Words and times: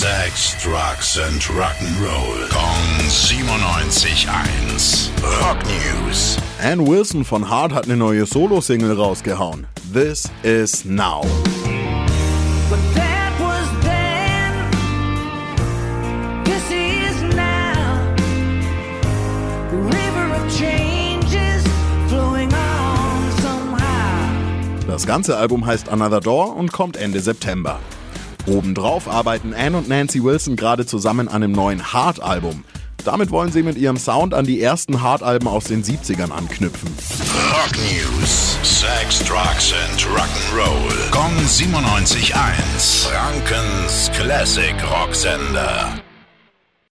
Sex, 0.00 0.56
Drugs 0.62 1.18
and 1.18 1.42
Rock'n'Roll. 1.50 2.48
Kong 2.48 2.86
97.1. 3.10 5.10
Rock 5.42 5.58
News. 5.66 6.38
Ann 6.58 6.86
Wilson 6.86 7.22
von 7.22 7.50
Hart 7.50 7.74
hat 7.74 7.84
eine 7.84 7.98
neue 7.98 8.24
Solo-Single 8.24 8.94
rausgehauen. 8.94 9.66
This 9.92 10.30
is 10.42 10.86
Now. 10.86 11.20
But 12.70 12.78
that 12.94 13.38
was 13.38 13.68
then. 13.82 14.70
This 16.44 16.70
is 16.70 17.20
now. 17.36 18.14
River 19.70 20.32
of 20.34 20.48
changes 20.58 21.62
flowing 22.08 22.50
on 22.54 23.30
somehow. 23.42 24.30
Das 24.86 25.06
ganze 25.06 25.36
Album 25.36 25.66
heißt 25.66 25.90
Another 25.90 26.20
Door 26.20 26.56
und 26.56 26.72
kommt 26.72 26.96
Ende 26.96 27.20
September. 27.20 27.80
Obendrauf 28.50 29.08
arbeiten 29.08 29.54
Ann 29.54 29.74
und 29.74 29.88
Nancy 29.88 30.22
Wilson 30.22 30.56
gerade 30.56 30.84
zusammen 30.84 31.28
an 31.28 31.42
einem 31.42 31.52
neuen 31.52 31.92
Hart-Album. 31.92 32.64
Damit 33.04 33.30
wollen 33.30 33.50
sie 33.50 33.62
mit 33.62 33.78
ihrem 33.78 33.96
Sound 33.96 34.34
an 34.34 34.44
die 34.44 34.60
ersten 34.60 35.00
Hart-Alben 35.00 35.48
aus 35.48 35.64
den 35.64 35.82
70ern 35.82 36.30
anknüpfen. 36.30 36.90
Rock 37.52 37.72
News. 37.76 38.58
Sex, 38.62 39.20
Drugs 39.24 39.72
and 39.72 40.06
Rock'n'Roll. 40.06 41.10
Kong 41.10 41.32
97.1. 41.46 43.08
Frankens 43.08 44.10
Classic 44.14 44.74
Rocksender. 44.90 46.00